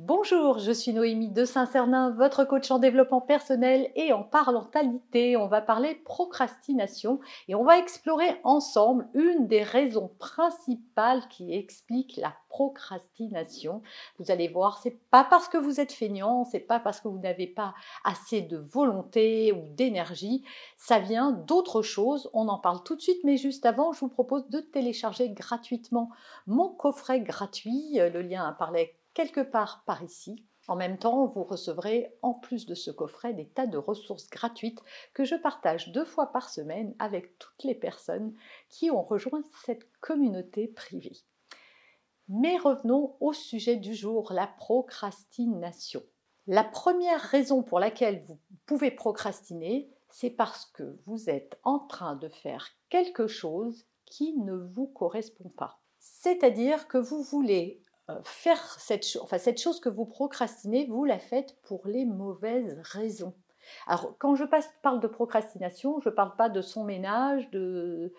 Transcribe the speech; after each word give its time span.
Bonjour, 0.00 0.60
je 0.60 0.70
suis 0.70 0.92
Noémie 0.92 1.32
de 1.32 1.44
Saint-Cernin, 1.44 2.10
votre 2.10 2.44
coach 2.44 2.70
en 2.70 2.78
développement 2.78 3.20
personnel 3.20 3.90
et 3.96 4.12
en 4.12 4.22
parentalité. 4.22 5.36
On 5.36 5.48
va 5.48 5.60
parler 5.60 5.96
procrastination 5.96 7.18
et 7.48 7.56
on 7.56 7.64
va 7.64 7.78
explorer 7.78 8.40
ensemble 8.44 9.08
une 9.14 9.48
des 9.48 9.64
raisons 9.64 10.12
principales 10.20 11.26
qui 11.28 11.52
expliquent 11.52 12.16
la 12.16 12.32
procrastination. 12.48 13.82
Vous 14.20 14.30
allez 14.30 14.46
voir, 14.46 14.78
c'est 14.80 15.00
pas 15.10 15.24
parce 15.24 15.48
que 15.48 15.58
vous 15.58 15.80
êtes 15.80 15.92
feignant, 15.92 16.44
c'est 16.44 16.60
pas 16.60 16.78
parce 16.78 17.00
que 17.00 17.08
vous 17.08 17.18
n'avez 17.18 17.48
pas 17.48 17.74
assez 18.04 18.40
de 18.40 18.56
volonté 18.56 19.50
ou 19.50 19.74
d'énergie, 19.74 20.44
ça 20.76 21.00
vient 21.00 21.32
d'autre 21.32 21.82
chose. 21.82 22.30
On 22.34 22.46
en 22.46 22.58
parle 22.58 22.84
tout 22.84 22.94
de 22.94 23.00
suite, 23.00 23.24
mais 23.24 23.36
juste 23.36 23.66
avant, 23.66 23.92
je 23.92 23.98
vous 23.98 24.08
propose 24.08 24.48
de 24.48 24.60
télécharger 24.60 25.30
gratuitement 25.30 26.10
mon 26.46 26.68
coffret 26.68 27.20
gratuit. 27.20 27.94
Le 27.96 28.22
lien 28.22 28.46
apparaît 28.46 28.94
quelque 29.18 29.40
part 29.40 29.82
par 29.84 30.04
ici. 30.04 30.44
En 30.68 30.76
même 30.76 30.96
temps, 30.96 31.26
vous 31.26 31.42
recevrez 31.42 32.16
en 32.22 32.34
plus 32.34 32.66
de 32.66 32.76
ce 32.76 32.92
coffret 32.92 33.34
des 33.34 33.48
tas 33.48 33.66
de 33.66 33.76
ressources 33.76 34.30
gratuites 34.30 34.78
que 35.12 35.24
je 35.24 35.34
partage 35.34 35.90
deux 35.90 36.04
fois 36.04 36.30
par 36.30 36.48
semaine 36.48 36.94
avec 37.00 37.36
toutes 37.40 37.64
les 37.64 37.74
personnes 37.74 38.32
qui 38.68 38.92
ont 38.92 39.02
rejoint 39.02 39.42
cette 39.66 39.90
communauté 39.98 40.68
privée. 40.68 41.16
Mais 42.28 42.58
revenons 42.58 43.16
au 43.18 43.32
sujet 43.32 43.74
du 43.74 43.92
jour, 43.92 44.32
la 44.32 44.46
procrastination. 44.46 46.04
La 46.46 46.62
première 46.62 47.20
raison 47.20 47.64
pour 47.64 47.80
laquelle 47.80 48.24
vous 48.28 48.38
pouvez 48.66 48.92
procrastiner, 48.92 49.90
c'est 50.10 50.30
parce 50.30 50.66
que 50.66 50.96
vous 51.06 51.28
êtes 51.28 51.58
en 51.64 51.80
train 51.80 52.14
de 52.14 52.28
faire 52.28 52.68
quelque 52.88 53.26
chose 53.26 53.84
qui 54.04 54.38
ne 54.38 54.54
vous 54.54 54.86
correspond 54.86 55.48
pas. 55.48 55.80
C'est-à-dire 55.98 56.86
que 56.86 56.98
vous 56.98 57.24
voulez 57.24 57.82
faire 58.24 58.58
cette, 58.78 59.04
enfin, 59.22 59.38
cette 59.38 59.60
chose 59.60 59.80
que 59.80 59.88
vous 59.88 60.06
procrastinez, 60.06 60.86
vous 60.86 61.04
la 61.04 61.18
faites 61.18 61.56
pour 61.62 61.86
les 61.86 62.04
mauvaises 62.04 62.78
raisons. 62.82 63.34
Alors, 63.86 64.14
quand 64.18 64.34
je 64.34 64.44
parle 64.82 65.00
de 65.00 65.06
procrastination, 65.06 66.00
je 66.00 66.08
ne 66.08 66.14
parle 66.14 66.34
pas 66.36 66.48
de 66.48 66.62
son 66.62 66.84
ménage, 66.84 67.50
de 67.50 68.12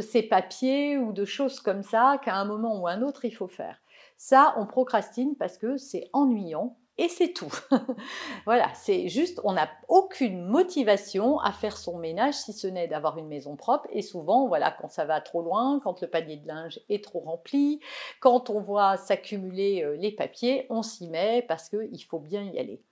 ses 0.00 0.22
papiers 0.22 0.96
ou 0.96 1.12
de 1.12 1.24
choses 1.24 1.60
comme 1.60 1.82
ça 1.82 2.20
qu'à 2.22 2.36
un 2.36 2.44
moment 2.44 2.80
ou 2.80 2.86
un 2.86 3.02
autre 3.02 3.24
il 3.24 3.32
faut 3.32 3.48
faire. 3.48 3.80
Ça, 4.16 4.54
on 4.56 4.66
procrastine 4.66 5.36
parce 5.36 5.58
que 5.58 5.76
c'est 5.76 6.08
ennuyant, 6.12 6.78
et 6.98 7.08
c'est 7.08 7.32
tout. 7.32 7.52
voilà, 8.46 8.72
c'est 8.74 9.08
juste, 9.08 9.40
on 9.44 9.52
n'a 9.52 9.68
aucune 9.88 10.42
motivation 10.46 11.38
à 11.40 11.52
faire 11.52 11.76
son 11.76 11.98
ménage 11.98 12.34
si 12.34 12.52
ce 12.52 12.66
n'est 12.66 12.88
d'avoir 12.88 13.18
une 13.18 13.28
maison 13.28 13.54
propre. 13.54 13.86
Et 13.92 14.02
souvent, 14.02 14.48
voilà, 14.48 14.70
quand 14.70 14.88
ça 14.88 15.04
va 15.04 15.20
trop 15.20 15.42
loin, 15.42 15.80
quand 15.84 16.00
le 16.00 16.08
panier 16.08 16.36
de 16.36 16.48
linge 16.48 16.80
est 16.88 17.04
trop 17.04 17.20
rempli, 17.20 17.80
quand 18.20 18.48
on 18.48 18.60
voit 18.60 18.96
s'accumuler 18.96 19.82
euh, 19.82 19.96
les 19.96 20.10
papiers, 20.10 20.66
on 20.70 20.82
s'y 20.82 21.08
met 21.08 21.44
parce 21.46 21.68
qu'il 21.68 22.04
faut 22.04 22.18
bien 22.18 22.42
y 22.44 22.58
aller. 22.58 22.82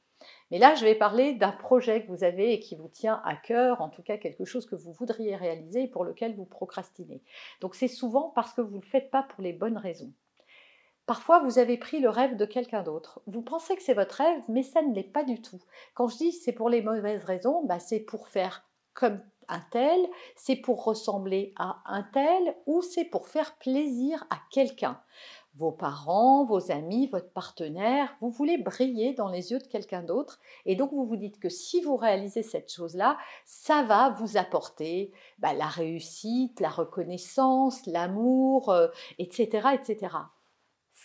Mais 0.50 0.58
là, 0.58 0.74
je 0.74 0.84
vais 0.84 0.94
parler 0.94 1.34
d'un 1.34 1.52
projet 1.52 2.04
que 2.04 2.08
vous 2.08 2.24
avez 2.24 2.52
et 2.52 2.60
qui 2.60 2.76
vous 2.76 2.88
tient 2.88 3.22
à 3.24 3.34
cœur, 3.36 3.80
en 3.80 3.88
tout 3.88 4.02
cas 4.02 4.18
quelque 4.18 4.44
chose 4.44 4.66
que 4.66 4.76
vous 4.76 4.92
voudriez 4.92 5.36
réaliser 5.36 5.84
et 5.84 5.88
pour 5.88 6.04
lequel 6.04 6.34
vous 6.34 6.44
procrastinez. 6.44 7.22
Donc 7.60 7.74
c'est 7.74 7.88
souvent 7.88 8.32
parce 8.34 8.52
que 8.52 8.60
vous 8.60 8.76
ne 8.76 8.80
le 8.80 8.86
faites 8.86 9.10
pas 9.10 9.22
pour 9.22 9.42
les 9.42 9.52
bonnes 9.52 9.78
raisons. 9.78 10.12
Parfois, 11.06 11.40
vous 11.40 11.58
avez 11.58 11.76
pris 11.76 12.00
le 12.00 12.08
rêve 12.08 12.36
de 12.36 12.46
quelqu'un 12.46 12.82
d'autre. 12.82 13.20
Vous 13.26 13.42
pensez 13.42 13.76
que 13.76 13.82
c'est 13.82 13.92
votre 13.92 14.16
rêve, 14.16 14.42
mais 14.48 14.62
ça 14.62 14.80
ne 14.80 14.94
l'est 14.94 15.02
pas 15.02 15.24
du 15.24 15.42
tout. 15.42 15.60
Quand 15.94 16.08
je 16.08 16.16
dis 16.16 16.32
c'est 16.32 16.52
pour 16.52 16.70
les 16.70 16.80
mauvaises 16.80 17.24
raisons, 17.24 17.62
bah 17.64 17.78
c'est 17.78 18.00
pour 18.00 18.28
faire 18.28 18.64
comme 18.94 19.20
un 19.48 19.60
tel, 19.70 20.00
c'est 20.36 20.56
pour 20.56 20.84
ressembler 20.84 21.52
à 21.58 21.82
un 21.84 22.04
tel, 22.14 22.56
ou 22.64 22.80
c'est 22.80 23.04
pour 23.04 23.28
faire 23.28 23.56
plaisir 23.58 24.26
à 24.30 24.36
quelqu'un. 24.50 24.98
Vos 25.56 25.72
parents, 25.72 26.46
vos 26.46 26.72
amis, 26.72 27.08
votre 27.08 27.30
partenaire, 27.30 28.16
vous 28.22 28.30
voulez 28.30 28.56
briller 28.56 29.12
dans 29.12 29.28
les 29.28 29.52
yeux 29.52 29.58
de 29.58 29.66
quelqu'un 29.66 30.02
d'autre, 30.02 30.40
et 30.64 30.74
donc 30.74 30.90
vous 30.92 31.04
vous 31.04 31.16
dites 31.16 31.38
que 31.38 31.50
si 31.50 31.82
vous 31.82 31.96
réalisez 31.96 32.42
cette 32.42 32.72
chose-là, 32.72 33.18
ça 33.44 33.82
va 33.82 34.08
vous 34.10 34.38
apporter 34.38 35.12
bah, 35.38 35.52
la 35.52 35.66
réussite, 35.66 36.60
la 36.60 36.70
reconnaissance, 36.70 37.84
l'amour, 37.84 38.74
etc., 39.18 39.60
euh, 39.66 39.70
etc 39.72 40.08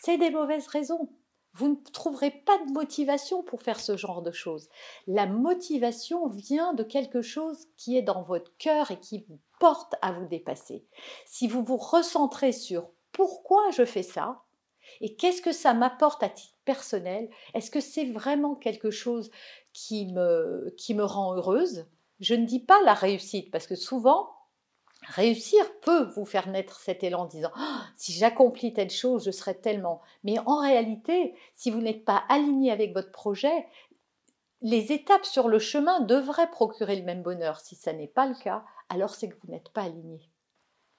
c'est 0.09 0.17
des 0.17 0.31
mauvaises 0.31 0.65
raisons. 0.65 1.07
Vous 1.53 1.67
ne 1.67 1.91
trouverez 1.93 2.31
pas 2.31 2.57
de 2.65 2.71
motivation 2.71 3.43
pour 3.43 3.61
faire 3.61 3.79
ce 3.79 3.95
genre 3.95 4.23
de 4.23 4.31
choses. 4.31 4.67
La 5.05 5.27
motivation 5.27 6.27
vient 6.29 6.73
de 6.73 6.81
quelque 6.81 7.21
chose 7.21 7.67
qui 7.77 7.95
est 7.95 8.01
dans 8.01 8.23
votre 8.23 8.51
cœur 8.57 8.89
et 8.89 8.99
qui 8.99 9.23
vous 9.29 9.39
porte 9.59 9.93
à 10.01 10.11
vous 10.11 10.25
dépasser. 10.25 10.83
Si 11.27 11.47
vous 11.47 11.63
vous 11.63 11.77
recentrez 11.77 12.53
sur 12.53 12.89
pourquoi 13.11 13.69
je 13.69 13.85
fais 13.85 14.01
ça? 14.01 14.41
et 15.01 15.15
qu'est-ce 15.15 15.43
que 15.43 15.51
ça 15.51 15.75
m'apporte 15.75 16.23
à 16.23 16.29
titre 16.29 16.57
personnel, 16.65 17.29
est-ce 17.53 17.69
que 17.69 17.79
c'est 17.79 18.05
vraiment 18.05 18.55
quelque 18.55 18.89
chose 18.89 19.29
qui 19.71 20.07
me, 20.07 20.73
qui 20.75 20.95
me 20.95 21.03
rend 21.03 21.35
heureuse? 21.35 21.85
Je 22.19 22.33
ne 22.33 22.47
dis 22.47 22.59
pas 22.59 22.81
la 22.81 22.95
réussite 22.95 23.51
parce 23.51 23.67
que 23.67 23.75
souvent, 23.75 24.31
Réussir 25.07 25.63
peut 25.81 26.03
vous 26.15 26.25
faire 26.25 26.49
naître 26.49 26.79
cet 26.79 27.03
élan 27.03 27.21
en 27.21 27.25
disant 27.25 27.51
«Ah, 27.55 27.85
si 27.95 28.11
j'accomplis 28.11 28.73
telle 28.73 28.89
chose, 28.89 29.25
je 29.25 29.31
serai 29.31 29.59
tellement. 29.59 30.01
Mais 30.23 30.37
en 30.45 30.59
réalité, 30.59 31.33
si 31.53 31.71
vous 31.71 31.81
n'êtes 31.81 32.05
pas 32.05 32.23
aligné 32.27 32.71
avec 32.71 32.93
votre 32.93 33.11
projet, 33.11 33.67
les 34.61 34.91
étapes 34.91 35.25
sur 35.25 35.47
le 35.47 35.59
chemin 35.59 36.01
devraient 36.01 36.51
procurer 36.51 36.97
le 36.97 37.05
même 37.05 37.23
bonheur. 37.23 37.59
Si 37.59 37.75
ça 37.75 37.93
n'est 37.93 38.07
pas 38.07 38.27
le 38.27 38.35
cas, 38.35 38.65
alors 38.89 39.15
c'est 39.15 39.29
que 39.29 39.37
vous 39.41 39.51
n'êtes 39.51 39.69
pas 39.69 39.83
aligné. 39.83 40.29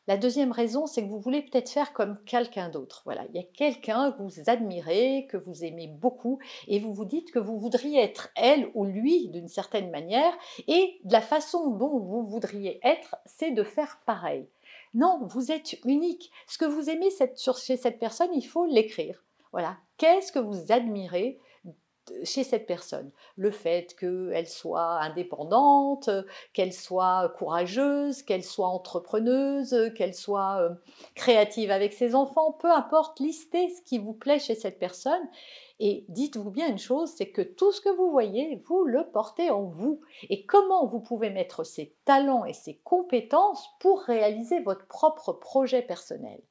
La 0.07 0.17
deuxième 0.17 0.51
raison, 0.51 0.87
c'est 0.87 1.03
que 1.03 1.09
vous 1.09 1.21
voulez 1.21 1.43
peut-être 1.43 1.71
faire 1.71 1.93
comme 1.93 2.19
quelqu'un 2.25 2.69
d'autre. 2.69 3.03
Voilà, 3.05 3.25
il 3.29 3.37
y 3.37 3.45
a 3.45 3.47
quelqu'un 3.55 4.13
que 4.13 4.23
vous 4.23 4.49
admirez, 4.49 5.27
que 5.31 5.37
vous 5.37 5.65
aimez 5.65 5.87
beaucoup, 5.87 6.39
et 6.67 6.81
vous 6.81 6.93
vous 6.93 7.05
dites 7.05 7.31
que 7.31 7.39
vous 7.39 7.59
voudriez 7.59 8.01
être 8.01 8.31
elle 8.35 8.71
ou 8.75 8.85
lui 8.85 9.29
d'une 9.29 9.49
certaine 9.49 9.91
manière, 9.91 10.33
et 10.67 11.01
la 11.05 11.21
façon 11.21 11.71
dont 11.71 11.99
vous 11.99 12.25
voudriez 12.25 12.81
être, 12.83 13.17
c'est 13.27 13.53
de 13.53 13.63
faire 13.63 14.01
pareil. 14.07 14.49
Non, 14.95 15.21
vous 15.23 15.53
êtes 15.53 15.79
unique. 15.85 16.33
Ce 16.49 16.59
que 16.59 16.65
vous 16.65 16.91
aimez 16.91 17.11
chez 17.11 17.77
cette 17.77 17.99
personne, 17.99 18.31
il 18.35 18.47
faut 18.47 18.67
l'écrire. 18.67 19.23
Voilà. 19.53 19.77
Qu'est-ce 19.99 20.33
que 20.33 20.39
vous 20.39 20.73
admirez 20.73 21.39
chez 22.25 22.45
cette 22.45 22.67
personne. 22.67 23.11
Le 23.37 23.51
fait 23.51 23.95
qu'elle 23.99 24.49
soit 24.49 25.01
indépendante, 25.01 26.11
qu'elle 26.53 26.73
soit 26.73 27.33
courageuse, 27.37 28.23
qu'elle 28.23 28.45
soit 28.45 28.69
entrepreneuse, 28.69 29.93
qu'elle 29.97 30.15
soit 30.15 30.61
euh, 30.61 30.71
créative 31.15 31.71
avec 31.71 31.93
ses 31.93 32.15
enfants, 32.15 32.53
peu 32.53 32.71
importe, 32.71 33.21
listez 33.21 33.71
ce 33.71 33.83
qui 33.83 33.99
vous 33.99 34.15
plaît 34.15 34.39
chez 34.39 34.55
cette 34.55 34.79
personne. 34.79 35.29
Et 35.83 36.05
dites-vous 36.09 36.51
bien 36.51 36.69
une 36.69 36.79
chose, 36.79 37.11
c'est 37.17 37.31
que 37.31 37.41
tout 37.41 37.73
ce 37.73 37.81
que 37.81 37.89
vous 37.89 38.11
voyez, 38.11 38.63
vous 38.67 38.85
le 38.85 39.11
portez 39.11 39.51
en 39.51 39.63
vous. 39.63 40.03
Et 40.29 40.45
comment 40.45 40.87
vous 40.87 41.01
pouvez 41.01 41.31
mettre 41.31 41.65
ces 41.65 41.97
talents 42.05 42.45
et 42.45 42.53
ces 42.53 42.77
compétences 42.85 43.67
pour 43.81 44.03
réaliser 44.03 44.61
votre 44.61 44.87
propre 44.87 45.33
projet 45.33 45.81
personnel? 45.81 46.43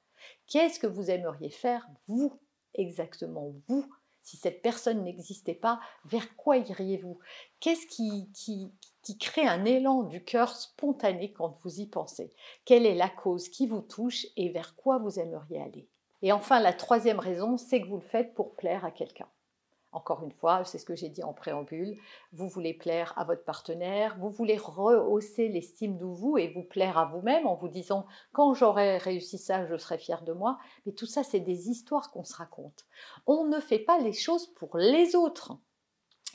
Qu'est-ce 0.47 0.79
que 0.79 0.87
vous 0.87 1.11
aimeriez 1.11 1.51
faire, 1.51 1.87
vous, 2.07 2.33
exactement 2.73 3.53
vous 3.67 3.85
si 4.29 4.37
cette 4.37 4.61
personne 4.61 5.03
n'existait 5.03 5.55
pas, 5.55 5.79
vers 6.05 6.35
quoi 6.35 6.57
iriez-vous? 6.57 7.17
Qu'est-ce 7.59 7.87
qui, 7.87 8.29
qui, 8.31 9.17
crée 9.17 9.47
un 9.47 9.65
élan 9.65 10.03
du 10.03 10.23
cœur 10.23 10.55
spontané 10.55 11.31
quand 11.31 11.57
vous 11.63 11.79
y 11.79 11.87
pensez? 11.87 12.31
Quelle 12.63 12.85
est 12.85 12.93
la 12.93 13.09
cause 13.09 13.49
qui 13.49 13.65
vous 13.65 13.81
touche 13.81 14.27
et 14.37 14.49
vers 14.49 14.75
quoi 14.75 14.99
vous 14.99 15.19
aimeriez 15.19 15.59
aller? 15.59 15.87
Et 16.21 16.31
enfin, 16.31 16.59
la 16.59 16.73
troisième 16.73 17.19
raison, 17.19 17.57
c'est 17.57 17.81
que 17.81 17.87
vous 17.87 17.97
le 17.97 18.03
faites 18.03 18.35
pour 18.35 18.55
plaire 18.55 18.85
à 18.85 18.91
quelqu'un. 18.91 19.27
Encore 19.91 20.23
une 20.23 20.31
fois, 20.31 20.63
c'est 20.65 20.77
ce 20.77 20.85
que 20.85 20.95
j'ai 20.95 21.09
dit 21.09 21.23
en 21.23 21.33
préambule, 21.33 21.97
vous 22.31 22.47
voulez 22.47 22.75
plaire 22.75 23.13
à 23.17 23.23
votre 23.23 23.43
partenaire, 23.43 24.17
vous 24.19 24.29
voulez 24.29 24.57
rehausser 24.57 25.47
l'estime 25.47 25.97
de 25.97 26.05
vous 26.05 26.37
et 26.37 26.49
vous 26.49 26.63
plaire 26.63 26.97
à 26.97 27.05
vous-même 27.05 27.47
en 27.47 27.55
vous 27.55 27.69
disant 27.69 28.05
quand 28.31 28.53
j'aurai 28.53 28.97
réussi 28.97 29.39
ça, 29.39 29.65
je 29.65 29.77
serai 29.77 29.97
fier 29.97 30.21
de 30.23 30.33
moi. 30.33 30.59
Mais 30.85 30.91
tout 30.91 31.07
ça, 31.07 31.23
c'est 31.23 31.39
des 31.39 31.69
histoires 31.69 32.11
qu'on 32.11 32.23
se 32.23 32.35
raconte. 32.35 32.85
On 33.25 33.45
ne 33.45 33.59
fait 33.59 33.79
pas 33.79 33.97
les 33.97 34.13
choses 34.13 34.47
pour 34.53 34.77
les 34.77 35.15
autres. 35.15 35.57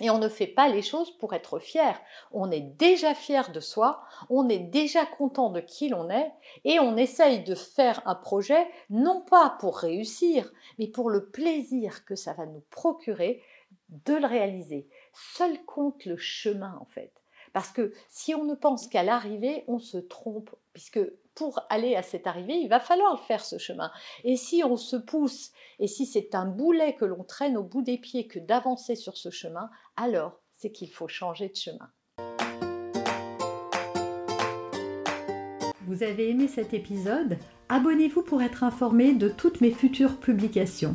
Et 0.01 0.11
on 0.11 0.19
ne 0.19 0.29
fait 0.29 0.49
pas 0.49 0.69
les 0.69 0.83
choses 0.83 1.17
pour 1.19 1.35
être 1.35 1.59
fier. 1.61 2.01
On 2.33 2.51
est 2.51 2.61
déjà 2.61 3.15
fier 3.15 3.53
de 3.53 3.61
soi, 3.61 4.03
on 4.29 4.49
est 4.49 4.59
déjà 4.59 5.07
content 5.07 5.51
de 5.51 5.61
qui 5.61 5.89
l'on 5.89 6.11
est, 6.11 6.33
et 6.65 6.81
on 6.81 6.97
essaye 6.97 7.45
de 7.45 7.55
faire 7.55 8.03
un 8.05 8.17
projet 8.17 8.67
non 8.91 9.21
pas 9.21 9.57
pour 9.61 9.79
réussir, 9.79 10.53
mais 10.79 10.89
pour 10.89 11.11
le 11.11 11.27
plaisir 11.31 12.05
que 12.05 12.17
ça 12.17 12.33
va 12.33 12.47
nous 12.47 12.65
procurer 12.71 13.43
de 13.89 14.15
le 14.15 14.27
réaliser. 14.27 14.89
Seul 15.13 15.65
compte 15.65 16.05
le 16.05 16.17
chemin 16.17 16.77
en 16.81 16.87
fait. 16.87 17.13
Parce 17.55 17.71
que 17.71 17.93
si 18.11 18.35
on 18.35 18.45
ne 18.45 18.57
pense 18.57 18.89
qu'à 18.89 19.05
l'arrivée, 19.05 19.63
on 19.69 19.79
se 19.79 19.97
trompe, 19.97 20.51
puisque 20.73 20.99
pour 21.37 21.61
aller 21.71 21.95
à 21.95 22.03
cette 22.03 22.27
arrivée, 22.27 22.57
il 22.57 22.69
va 22.69 22.81
falloir 22.81 23.23
faire 23.23 23.45
ce 23.45 23.59
chemin. 23.59 23.93
Et 24.25 24.35
si 24.37 24.65
on 24.65 24.77
se 24.77 24.97
pousse, 24.97 25.53
et 25.79 25.87
si 25.87 26.05
c'est 26.05 26.35
un 26.35 26.47
boulet 26.47 26.97
que 26.97 27.05
l'on 27.05 27.23
traîne 27.23 27.57
au 27.57 27.63
bout 27.63 27.83
des 27.83 27.97
pieds 27.97 28.27
que 28.27 28.41
d'avancer 28.41 28.97
sur 28.97 29.17
ce 29.17 29.31
chemin, 29.31 29.71
alors 29.97 30.41
c'est 30.57 30.73
qu'il 30.73 30.91
faut 30.91 31.07
changer 31.07 31.49
de 31.49 31.55
chemin. 31.55 31.89
Vous 35.87 36.03
avez 36.03 36.31
aimé 36.31 36.49
cet 36.49 36.75
épisode? 36.75 37.39
Abonnez-vous 37.69 38.23
pour 38.23 38.43
être 38.43 38.65
informé 38.65 39.13
de 39.13 39.29
toutes 39.29 39.61
mes 39.61 39.71
futures 39.71 40.19
publications. 40.19 40.95